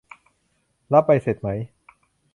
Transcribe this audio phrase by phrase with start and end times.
[0.93, 1.49] รับใบเสร็จไหม